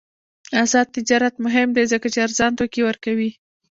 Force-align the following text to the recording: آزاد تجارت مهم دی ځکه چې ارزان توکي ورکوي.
آزاد 0.63 0.87
تجارت 0.95 1.35
مهم 1.45 1.69
دی 1.75 1.83
ځکه 1.91 2.07
چې 2.13 2.19
ارزان 2.27 2.51
توکي 2.59 2.81
ورکوي. 2.85 3.29